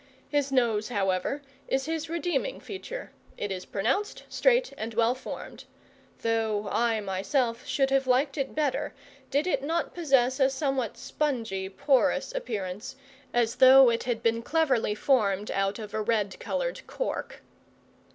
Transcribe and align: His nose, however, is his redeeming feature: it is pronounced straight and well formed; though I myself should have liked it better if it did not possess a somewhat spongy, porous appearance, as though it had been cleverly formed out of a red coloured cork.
His 0.29 0.51
nose, 0.51 0.89
however, 0.89 1.43
is 1.67 1.85
his 1.85 2.09
redeeming 2.09 2.59
feature: 2.59 3.11
it 3.37 3.51
is 3.51 3.65
pronounced 3.65 4.23
straight 4.29 4.73
and 4.75 4.95
well 4.95 5.13
formed; 5.13 5.65
though 6.23 6.67
I 6.71 6.99
myself 7.01 7.67
should 7.67 7.91
have 7.91 8.07
liked 8.07 8.35
it 8.35 8.55
better 8.55 8.95
if 9.29 9.35
it 9.35 9.43
did 9.43 9.61
not 9.61 9.93
possess 9.93 10.39
a 10.39 10.49
somewhat 10.49 10.97
spongy, 10.97 11.69
porous 11.69 12.33
appearance, 12.33 12.95
as 13.31 13.57
though 13.57 13.91
it 13.91 14.05
had 14.05 14.23
been 14.23 14.41
cleverly 14.41 14.95
formed 14.95 15.51
out 15.51 15.77
of 15.77 15.93
a 15.93 16.01
red 16.01 16.39
coloured 16.39 16.81
cork. 16.87 17.43